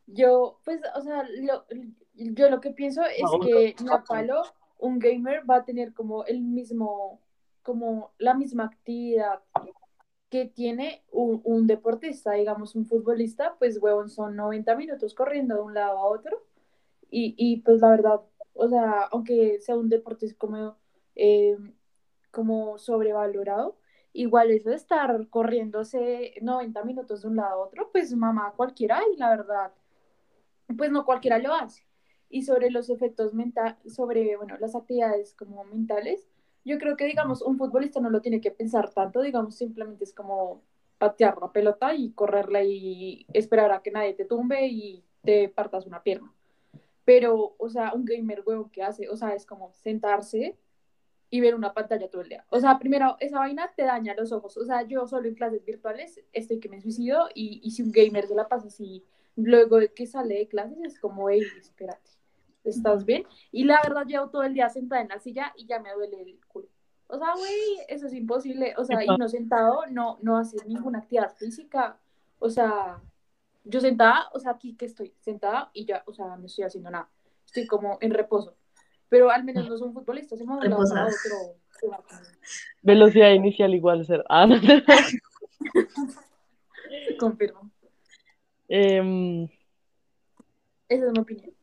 [0.06, 1.64] Yo pues, o sea, lo-
[2.14, 3.92] yo lo que pienso es que vamos.
[3.92, 4.42] a palo
[4.78, 7.20] un gamer va a tener como el mismo,
[7.62, 9.40] como la misma actividad
[10.34, 15.60] que tiene un, un deportista, digamos, un futbolista, pues, huevón, son 90 minutos corriendo de
[15.62, 16.44] un lado a otro.
[17.08, 18.20] Y, y pues la verdad,
[18.54, 20.76] o sea, aunque sea un deporte como,
[21.14, 21.56] eh,
[22.32, 23.78] como sobrevalorado,
[24.12, 29.02] igual eso de estar corriéndose 90 minutos de un lado a otro, pues mamá, cualquiera,
[29.14, 29.72] y la verdad,
[30.76, 31.86] pues no cualquiera lo hace.
[32.28, 36.26] Y sobre los efectos mentales, sobre, bueno, las actividades como mentales,
[36.64, 40.14] yo creo que, digamos, un futbolista no lo tiene que pensar tanto, digamos, simplemente es
[40.14, 40.62] como
[40.98, 45.86] patear la pelota y correrla y esperar a que nadie te tumbe y te partas
[45.86, 46.32] una pierna.
[47.04, 50.56] Pero, o sea, un gamer huevo que hace, o sea, es como sentarse
[51.28, 52.46] y ver una pantalla todo el día.
[52.48, 54.56] O sea, primero, esa vaina te daña los ojos.
[54.56, 57.92] O sea, yo solo en clases virtuales estoy que me suicido y, y si un
[57.92, 59.04] gamer se la pasa así,
[59.36, 62.10] luego de que sale de clases es como, hey, espérate,
[62.64, 63.26] ¿estás bien?
[63.52, 66.22] Y la verdad, llevo todo el día sentada en la silla y ya me duele
[66.22, 66.68] el culo.
[67.06, 68.74] O sea, güey, eso es imposible.
[68.76, 71.98] O sea, y no sentado, no, no haces ninguna actividad física.
[72.38, 73.00] O sea,
[73.64, 76.90] yo sentada, o sea, aquí que estoy sentada y ya, o sea, no estoy haciendo
[76.90, 77.08] nada.
[77.46, 78.56] Estoy como en reposo.
[79.08, 81.56] Pero al menos no son futbolistas, se mueven de un lado para otro.
[82.82, 84.24] Velocidad inicial igual cero.
[84.28, 84.56] Ah, no.
[87.18, 87.70] Confirmo.
[88.68, 89.44] Em,
[90.88, 91.54] Esa es mi opinión.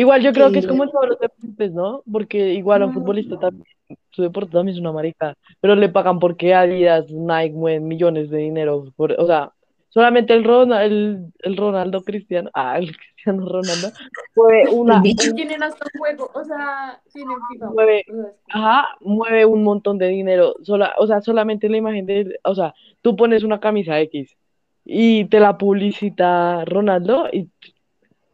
[0.00, 2.02] Igual yo creo que es como en todos los deportes, ¿no?
[2.10, 3.66] Porque igual a un futbolista también,
[4.10, 8.38] su deporte también es una marica, pero le pagan porque Adidas, Nike mueven millones de
[8.38, 8.84] dinero.
[8.96, 9.52] por- o sea,
[9.88, 13.90] solamente el, Ron- el, el Ronaldo Cristiano, ah, el Cristiano Ronaldo,
[14.34, 17.70] fue una, tienen hasta un juego, o sea, tienen FIFA.
[17.70, 18.04] Mueve.
[18.48, 20.54] Ajá, mueve un montón de dinero.
[20.62, 24.36] Sola, o sea, solamente la imagen de, o sea, tú pones una camisa X
[24.84, 27.48] y te la publicita Ronaldo y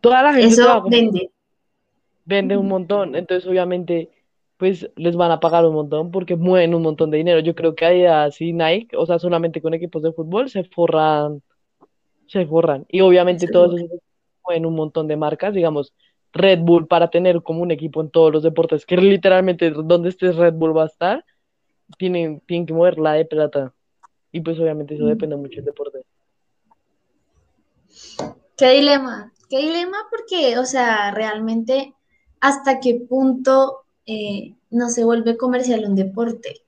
[0.00, 1.30] toda la gente te va a Eso vende.
[2.26, 3.16] Vende un montón.
[3.16, 4.10] Entonces, obviamente,
[4.58, 7.40] pues les van a pagar un montón porque mueven un montón de dinero.
[7.40, 11.42] Yo creo que Adidas y Nike, o sea, solamente con equipos de fútbol se forran,
[12.26, 12.84] se forran.
[12.88, 14.02] Y obviamente todos esos equipos
[14.44, 15.94] mueven un montón de marcas, digamos.
[16.32, 20.36] Red Bull para tener como un equipo en todos los deportes, que literalmente donde estés
[20.36, 21.24] Red Bull va a estar,
[21.96, 23.72] tienen, tienen que mover la de plata.
[24.32, 26.00] Y pues obviamente eso depende mucho del deporte.
[28.58, 31.95] Qué dilema, qué dilema porque, o sea, realmente
[32.48, 36.60] hasta qué punto eh, no se vuelve comercial un deporte.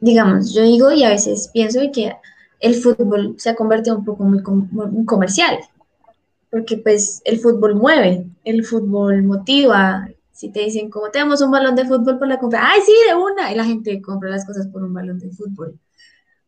[0.00, 2.12] Digamos, yo digo y a veces pienso que
[2.60, 5.58] el fútbol se ha convertido un poco muy, com- muy comercial,
[6.50, 10.08] porque pues el fútbol mueve, el fútbol motiva.
[10.32, 13.14] Si te dicen, como tenemos un balón de fútbol por la compra, ¡ay, sí, de
[13.14, 13.52] una!
[13.52, 15.78] Y la gente compra las cosas por un balón de fútbol.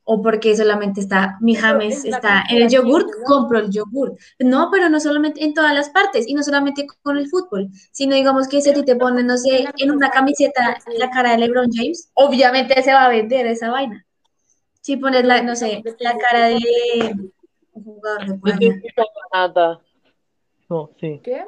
[0.09, 4.16] O porque solamente está, mi James está en el yogurt, compro el yogurt.
[4.38, 8.14] No, pero no solamente en todas las partes, y no solamente con el fútbol, sino
[8.14, 11.38] digamos que si a ti te ponen, no sé, en una camiseta la cara de
[11.38, 14.07] LeBron James, obviamente se va a vender esa vaina.
[14.81, 16.61] Si pones la, no sé, la cara de
[17.73, 18.81] un jugador de
[19.33, 19.81] nada.
[20.69, 21.21] No, sí.
[21.25, 21.45] ¿Qué?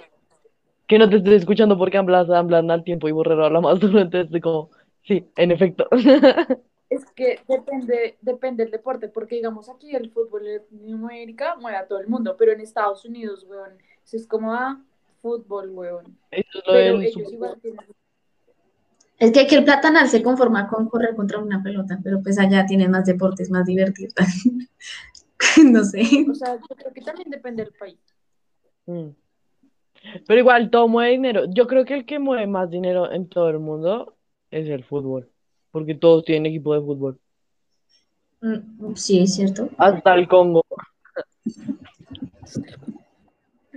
[0.89, 4.01] Que no te estoy escuchando porque hablas, hablan al tiempo y Borrero habla más duro,
[4.01, 4.71] entonces estoy como,
[5.05, 5.89] sí, en efecto.
[6.91, 11.87] Es que depende, depende del deporte, porque digamos aquí el fútbol en América mueve a
[11.87, 13.73] todo el mundo, pero en Estados Unidos, weón,
[14.05, 14.83] eso es como ah,
[15.21, 16.19] fútbol, weón.
[16.31, 17.87] Eso es lo Pero ellos Super igual tienen.
[19.19, 22.65] Es que aquí el platanal se conforma con correr contra una pelota, pero pues allá
[22.67, 24.15] tienen más deportes, más divertidos.
[25.65, 26.03] No sé.
[26.29, 27.99] O sea, yo creo que también depende del país.
[28.87, 29.11] Mm.
[30.27, 31.45] Pero igual todo mueve dinero.
[31.49, 34.17] Yo creo que el que mueve más dinero en todo el mundo
[34.51, 35.31] es el fútbol,
[35.79, 37.19] porque todos tienen equipo de fútbol.
[38.41, 39.69] Mm, Sí, es cierto.
[39.79, 40.65] Hasta el Congo.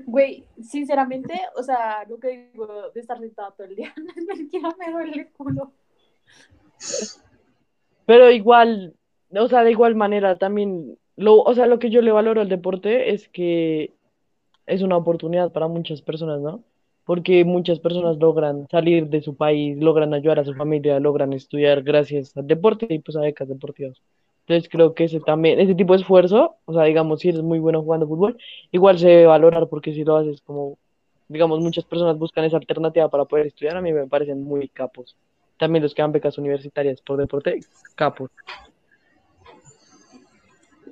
[0.06, 3.94] Güey, sinceramente, o sea, lo que digo de estar sentado todo el día,
[4.28, 5.72] mentira, me duele el culo.
[8.06, 8.96] Pero igual,
[9.30, 12.50] o sea, de igual manera también, lo, o sea, lo que yo le valoro al
[12.50, 13.94] deporte es que
[14.66, 16.64] es una oportunidad para muchas personas, ¿no?
[17.06, 21.82] Porque muchas personas logran salir de su país, logran ayudar a su familia, logran estudiar
[21.82, 23.98] gracias al deporte y pues a becas deportivas.
[24.42, 27.60] Entonces creo que ese también, ese tipo de esfuerzo, o sea, digamos, si eres muy
[27.60, 28.38] bueno jugando fútbol,
[28.72, 30.78] igual se debe valorar porque si lo haces como,
[31.28, 35.16] digamos, muchas personas buscan esa alternativa para poder estudiar, a mí me parecen muy capos.
[35.58, 37.60] También los que dan becas universitarias por deporte,
[37.96, 38.32] capos.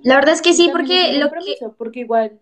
[0.04, 1.70] La verdad es que sí, porque lo que...
[1.78, 2.40] porque igual,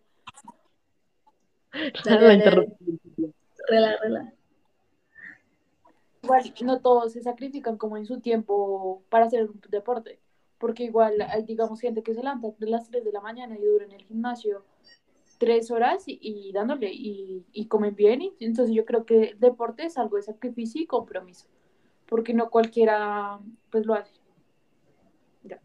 [2.05, 3.33] Dale, dale, dale.
[3.67, 4.33] Rela, rela.
[6.23, 10.19] igual no todos se sacrifican como en su tiempo para hacer un deporte,
[10.57, 13.63] porque igual hay, digamos, gente que se levanta de las 3 de la mañana y
[13.63, 14.63] dura en el gimnasio
[15.37, 19.85] tres horas y, y dándole y, y comen bien, y entonces yo creo que deporte
[19.85, 21.47] es algo de sacrificio y compromiso,
[22.07, 24.13] porque no cualquiera pues lo hace.
[25.43, 25.59] Ya.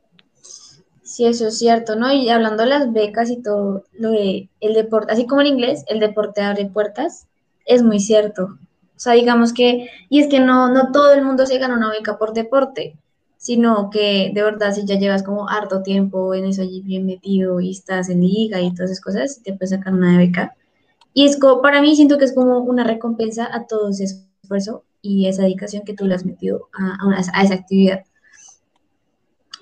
[1.03, 2.13] Sí, eso es cierto, ¿no?
[2.13, 5.85] Y hablando de las becas y todo, lo de el deporte, así como en inglés,
[5.89, 7.29] el deporte abre puertas,
[7.73, 8.59] es muy cierto.
[8.97, 11.91] O sea, digamos que, y es que no, no todo el mundo se gana una
[11.91, 12.97] beca por deporte,
[13.37, 17.61] sino que de verdad si ya llevas como harto tiempo en eso allí bien metido
[17.61, 20.55] y estás en liga y todas esas cosas, te puedes sacar una beca.
[21.15, 24.85] Y es como, para mí siento que es como una recompensa a todo ese esfuerzo
[25.03, 28.05] y esa dedicación que tú le has metido a, a a esa actividad.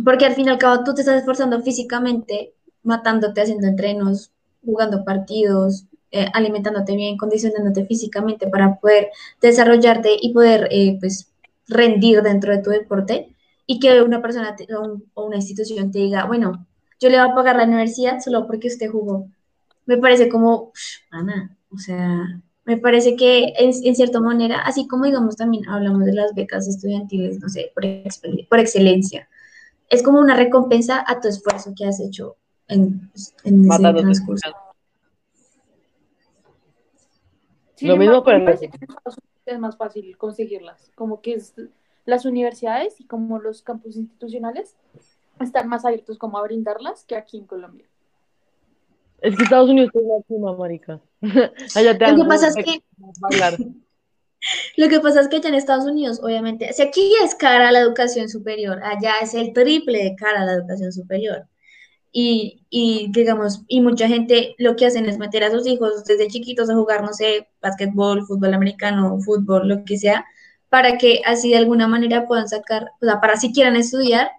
[0.05, 4.33] Porque al fin y al cabo tú te estás esforzando físicamente, matándote, haciendo entrenos,
[4.65, 9.09] jugando partidos, eh, alimentándote bien, condicionándote físicamente para poder
[9.41, 11.31] desarrollarte y poder eh, pues
[11.69, 13.35] rendir dentro de tu deporte
[13.67, 16.67] y que una persona te- o, un- o una institución te diga, bueno,
[17.01, 19.29] yo le voy a pagar la universidad solo porque usted jugó.
[19.87, 20.73] Me parece como,
[21.11, 26.05] pana, o sea, me parece que en, en cierta manera, así como digamos también hablamos
[26.05, 27.85] de las becas estudiantiles, no sé, por,
[28.49, 29.29] por excelencia
[29.89, 32.37] es como una recompensa a tu esfuerzo que has hecho
[32.69, 34.49] en, pues, en ese transcurso.
[37.83, 41.55] Lo mismo parece que en Estados Unidos es más fácil conseguirlas, como que es,
[42.05, 44.77] las universidades y como los campus institucionales
[45.41, 47.87] están más abiertos como a brindarlas que aquí en Colombia.
[49.21, 51.01] Es que Estados Unidos es la cima, marica.
[51.75, 52.83] Allá te Lo que pasa es que,
[54.77, 57.81] lo que pasa es que allá en Estados Unidos, obviamente, si aquí es cara la
[57.81, 61.47] educación superior, allá es el triple de cara la educación superior.
[62.13, 66.29] Y, y digamos, y mucha gente lo que hacen es meter a sus hijos desde
[66.29, 70.25] chiquitos a jugar, no sé, básquetbol, fútbol americano, fútbol, lo que sea,
[70.69, 74.31] para que así de alguna manera puedan sacar, o sea, para si quieran estudiar,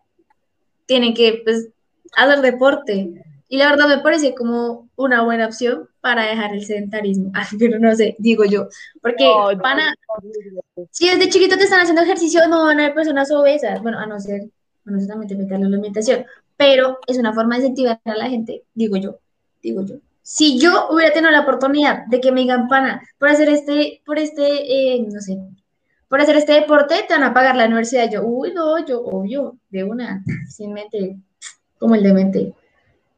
[0.86, 1.70] tienen que pues,
[2.18, 3.24] hacer deporte.
[3.48, 7.32] Y la verdad me parece como una buena opción para dejar el sedentarismo.
[7.36, 8.68] Ah, pero no sé, digo yo,
[9.02, 10.88] porque No, no, pana, no.
[10.92, 13.82] si desde chiquito te están haciendo ejercicio, no van a haber personas obesas.
[13.82, 14.44] Bueno, a no ser,
[14.86, 16.26] bueno, eso también te mete a la alimentación,
[16.62, 19.18] pero es una forma de incentivar a la gente, digo yo,
[19.64, 19.96] digo yo.
[20.22, 24.20] Si yo hubiera tenido la oportunidad de que me digan, pana, por hacer este, por
[24.20, 24.44] este,
[24.94, 25.40] eh, no sé,
[26.08, 28.12] por hacer este deporte, te van a pagar la universidad.
[28.12, 31.18] Yo, uy, no, yo, obvio, de una, sin mente,
[31.80, 32.54] como el demente.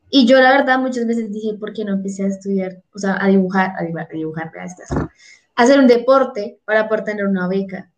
[0.10, 2.82] Y yo, la verdad, muchas veces dije, ¿por qué no empecé a estudiar?
[2.96, 5.10] O sea, a dibujar, a dibujar, a dibujar, vea estas, a
[5.54, 7.92] hacer un deporte para poder tener una beca,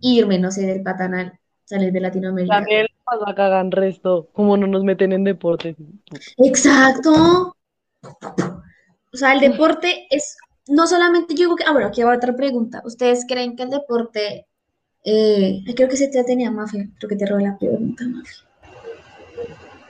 [0.00, 1.38] irme, no sé, del Patanal,
[1.72, 2.56] salir de Latinoamérica.
[2.56, 2.86] También
[3.34, 5.76] cagan resto, como no nos meten en deportes.
[6.38, 7.56] Exacto.
[9.12, 10.36] O sea, el deporte es,
[10.68, 12.82] no solamente, yo digo que, ah, bueno, aquí va otra pregunta.
[12.84, 14.46] ¿Ustedes creen que el deporte,
[15.04, 18.36] eh, creo que se te tenía Mafia, creo que te robé la pregunta, Mafia.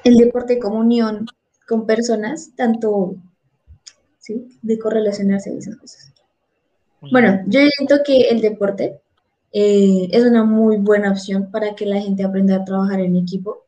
[0.04, 1.26] El deporte como unión
[1.68, 3.16] con personas, tanto,
[4.18, 4.58] ¿sí?
[4.62, 6.12] De correlacionarse y esas cosas.
[7.10, 9.00] Bueno, yo siento que el deporte
[9.52, 13.64] eh, es una muy buena opción para que la gente aprenda a trabajar en equipo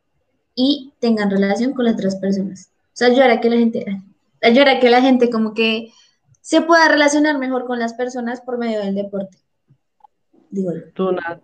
[0.55, 2.71] y tengan relación con las otras personas.
[2.87, 4.03] O sea, ayudar a que la gente,
[4.43, 5.93] ayudar a que la gente como que
[6.41, 9.39] se pueda relacionar mejor con las personas por medio del deporte.
[10.51, 10.73] Digo.
[10.95, 11.41] Tú, Nat,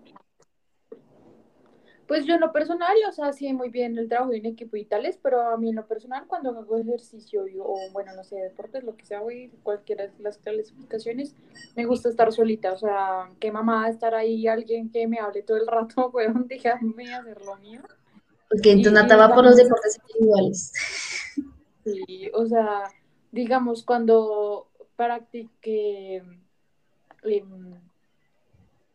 [2.11, 4.85] Pues yo en lo personal, o sea, sí, muy bien el trabajo en equipo y
[4.85, 8.35] tales, pero a mí en lo personal, cuando hago ejercicio yo- o, bueno, no sé,
[8.35, 11.37] deportes, lo que sea, güey, cualquiera de las clasificaciones,
[11.77, 15.57] me gusta estar solita, o sea, qué mamá estar ahí, alguien que me hable todo
[15.59, 17.81] el rato, weón, déjame hacer lo mío.
[18.49, 20.73] Porque entonces Nata va por los deportes individuales.
[21.85, 22.91] Sí, o sea,
[23.31, 26.25] digamos, cuando practiqué,
[27.23, 27.75] em,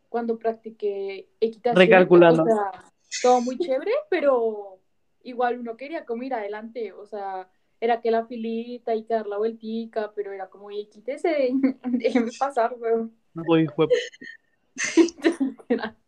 [0.09, 2.43] cuando practiqué equitación, Recalculando.
[2.43, 2.91] o sea,
[3.21, 4.79] todo muy chévere, pero
[5.23, 7.49] igual uno quería como ir adelante, o sea,
[7.79, 11.51] era que la filita y que dar la vueltica, pero era como, y quítese,
[11.83, 13.15] déjeme pasar, weón.
[13.35, 13.91] Uy, jue-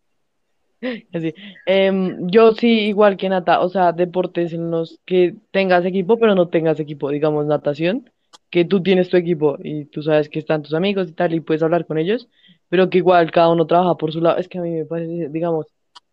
[1.13, 1.33] Así.
[1.65, 6.35] Em, yo sí, igual que Nata, o sea, deportes en los que tengas equipo, pero
[6.35, 8.09] no tengas equipo, digamos natación,
[8.49, 11.39] que tú tienes tu equipo y tú sabes que están tus amigos y tal, y
[11.41, 12.29] puedes hablar con ellos,
[12.69, 14.37] pero que igual cada uno trabaja por su lado.
[14.37, 15.67] Es que a mí me parece, digamos,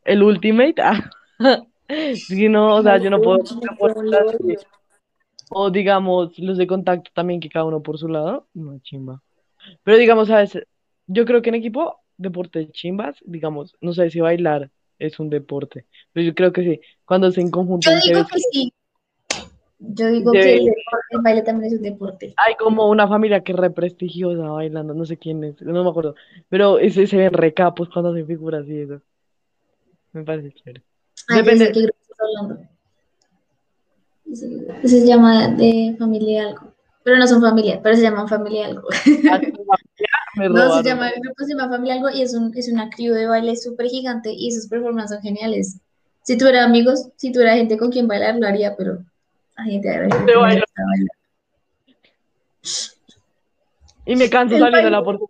[0.05, 1.11] el ultimate, ah,
[2.15, 3.39] sí, no, o sea, yo no puedo,
[5.51, 9.23] o digamos, los de contacto también, que cada uno por su lado, no, chimba.
[9.83, 10.59] Pero digamos, ¿sabes?
[11.07, 15.31] Yo creo que en equipo, deporte de chimbas, digamos, no sé si bailar es un
[15.31, 16.81] deporte, pero yo creo que sí.
[17.05, 18.73] Cuando se en conjunto Yo digo que sí.
[19.79, 22.35] Yo digo de- que el, deporte, el baile también es un deporte.
[22.37, 25.91] hay como una familia que es re prestigiosa bailando, no sé quién es, no me
[25.91, 26.15] acuerdo,
[26.49, 29.01] pero ese se ven recapos cuando hacen figuras y eso.
[30.15, 30.83] Me parece chévere.
[31.29, 32.69] Ah, Depende, sé qué grupo estás hablando.
[34.85, 36.73] Se llama de familia algo.
[37.03, 38.89] Pero no son familia, pero se llaman familia algo.
[38.89, 39.75] a mi familia
[40.37, 42.89] me No, se llama, el grupo se llama familia algo y es, un, es una
[42.89, 45.79] crew de baile súper gigante y sus performances son geniales.
[46.23, 48.99] Si tuviera amigos, si tuviera gente con quien bailar, lo haría, pero
[49.57, 50.65] hay gente, que no bailar.
[54.07, 55.25] y me canso saliendo de la puerta.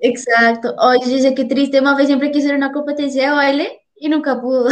[0.00, 0.74] Exacto.
[0.78, 4.40] Oye, yo sé qué triste, Mafe siempre quiso hacer una competencia de baile y nunca
[4.40, 4.68] pudo.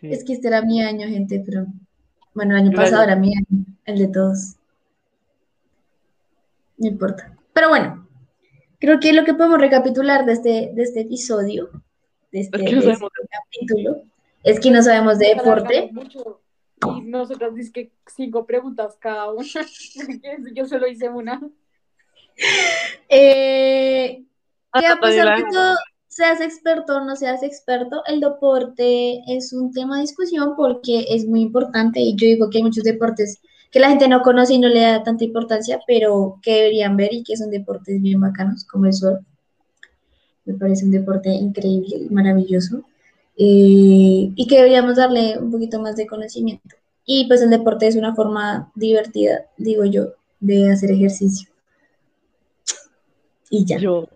[0.00, 1.66] Sí, Es que este era mi año, gente, pero
[2.34, 4.56] bueno, el año pasado era mi año, el de todos.
[6.76, 7.36] No importa.
[7.52, 8.06] Pero bueno,
[8.78, 11.70] creo que lo que podemos recapitular de este, de este episodio,
[12.32, 13.12] de Es este, que no de este sabemos.
[13.30, 14.02] capítulo,
[14.42, 15.90] es que no sabemos de deporte.
[15.92, 16.40] mucho.
[16.98, 19.44] Y nosotros dice que cinco preguntas cada una.
[20.54, 21.40] Yo solo hice una.
[23.08, 24.24] Eh,
[24.72, 25.74] que a pesar de todo,
[26.08, 31.26] seas experto o no seas experto, el deporte es un tema de discusión porque es
[31.26, 34.58] muy importante y yo digo que hay muchos deportes que la gente no conoce y
[34.58, 38.64] no le da tanta importancia, pero que deberían ver y que son deportes bien bacanos,
[38.64, 39.20] como el surf.
[40.44, 42.84] Me parece un deporte increíble y maravilloso
[43.36, 46.76] eh, y que deberíamos darle un poquito más de conocimiento.
[47.04, 51.53] Y pues el deporte es una forma divertida, digo yo, de hacer ejercicio.
[53.56, 53.78] Y ya.
[53.78, 54.08] Yo,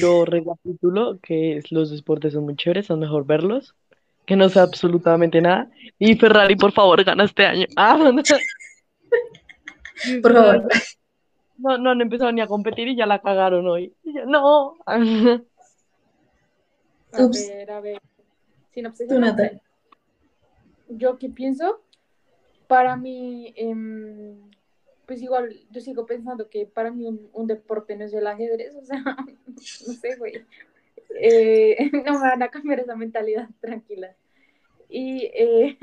[0.00, 3.74] yo recapitulo que es- los deportes son muy chéveres, son mejor verlos,
[4.24, 5.70] que no sé absolutamente nada.
[5.98, 7.66] Y Ferrari, por favor, gana este año.
[7.76, 8.22] Ah, no,
[10.22, 10.68] Por favor.
[11.58, 13.92] no, no han empezado ni a competir y ya la cagaron hoy.
[14.04, 14.76] Yo, no.
[14.86, 14.96] A
[17.24, 17.48] Ups.
[17.48, 18.00] ver, a ver.
[18.72, 19.08] Sinopsis.
[19.08, 19.50] Tú, Nata.
[20.88, 21.82] Yo qué pienso,
[22.68, 24.38] para mí, em,
[25.10, 28.76] pues igual, yo sigo pensando que para mí un, un deporte no es el ajedrez,
[28.76, 29.02] o sea,
[29.48, 30.44] no sé, güey.
[31.20, 34.14] Eh, no me van a cambiar esa mentalidad, tranquila.
[34.88, 35.76] Y eh,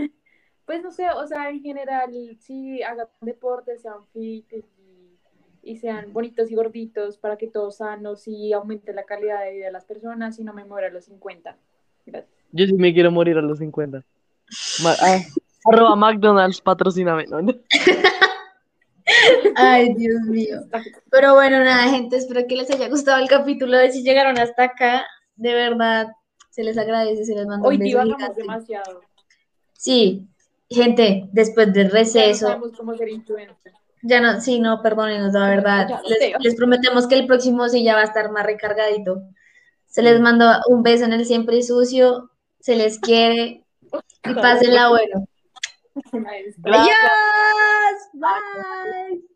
[0.65, 6.13] pues no sé, o sea, en general, sí hagan deporte, sean fit y, y sean
[6.13, 9.83] bonitos y gorditos para que todos sanos y aumente la calidad de vida de las
[9.83, 11.57] personas y no me muera a los 50.
[12.05, 12.33] Gracias.
[12.53, 14.05] Yo sí me quiero morir a los 50.
[14.81, 15.19] Ma- ah,
[15.65, 17.25] arroba McDonald's, patrocíname.
[17.25, 17.41] ¿no?
[19.59, 20.61] Ay, Dios mío.
[21.09, 23.77] Pero bueno, nada, gente, espero que les haya gustado el capítulo.
[23.77, 25.05] De si llegaron hasta acá,
[25.35, 26.07] de verdad,
[26.51, 28.41] se les agradece, se les manda Hoy un beso gigante.
[28.41, 29.01] demasiado.
[29.73, 30.27] Sí,
[30.69, 33.73] gente, después del Ya no receso, sabemos cómo ser influencer.
[34.03, 36.01] ya no, sí, no, perdónenos, la verdad.
[36.39, 39.23] Les, prometemos que el próximo sí ya va a estar más recargadito.
[39.87, 42.29] Se les manda un beso en el siempre sucio,
[42.59, 43.65] se les quiere
[44.23, 45.27] y pásenla bueno.
[46.13, 46.95] Gracias.
[46.95, 49.26] Adiós, bye.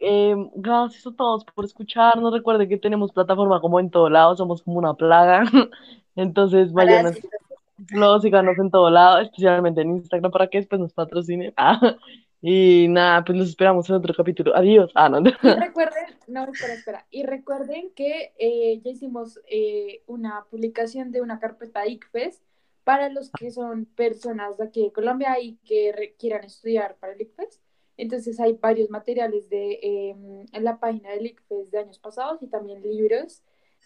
[0.00, 2.32] Eh, gracias a todos por escucharnos.
[2.32, 5.44] Recuerden que tenemos plataforma como en todos lados, somos como una plaga.
[6.16, 11.52] Entonces vayan seguirnos, síganos en todo lado, especialmente en Instagram para que después nos patrocinen.
[11.62, 11.96] Ah,
[12.42, 14.56] y nada, pues los esperamos en otro capítulo.
[14.56, 14.90] Adiós.
[14.94, 15.20] Ah, no.
[15.20, 17.06] Y recuerden, no, espera, espera.
[17.10, 22.40] Y recuerden que eh, ya hicimos eh, una publicación de una carpeta ICFES
[22.82, 27.20] para los que son personas de aquí de Colombia y que quieran estudiar para el
[27.20, 27.60] ICFES.
[28.00, 30.16] Entonces hay varios materiales de, eh,
[30.52, 33.42] en la página del ICFES de años pasados y también libros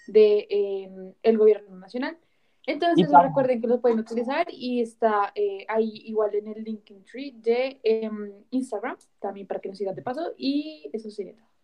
[0.07, 0.91] de eh,
[1.23, 2.17] el gobierno nacional.
[2.67, 3.29] Entonces páginas.
[3.29, 7.81] recuerden que los pueden utilizar y está eh, ahí igual en el linking tree de
[7.83, 10.33] em, Instagram, también para que nos sigan de paso.
[10.37, 11.55] Y eso sería todo.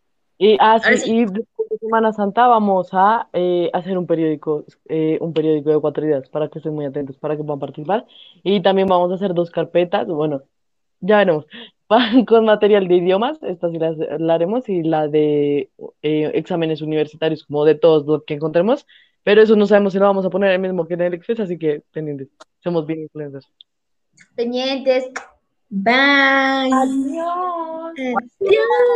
[0.42, 5.18] Y, ah, sí, y después de Semana Santa vamos a eh, hacer un periódico, eh,
[5.20, 8.06] un periódico de cuatro ideas para que estén muy atentos, para que puedan participar.
[8.42, 10.42] Y también vamos a hacer dos carpetas, bueno,
[11.00, 11.46] ya veremos,
[12.26, 15.70] con material de idiomas, estas sí las la haremos, y la de
[16.02, 18.86] eh, exámenes universitarios, como de todos los que encontremos.
[19.22, 21.40] Pero eso no sabemos si lo vamos a poner el mismo que en el Express,
[21.40, 22.28] así que pendientes.
[22.62, 23.46] Somos bien influencers.
[24.34, 25.10] Pendientes.
[25.68, 26.70] Bye.
[26.72, 27.92] Adiós.
[28.40, 28.90] Adiós.